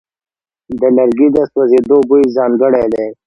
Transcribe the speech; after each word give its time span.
د 0.79 0.81
لرګي 0.97 1.27
د 1.35 1.37
سوځېدو 1.51 1.97
بوی 2.09 2.23
ځانګړی 2.35 2.85
دی. 2.93 3.07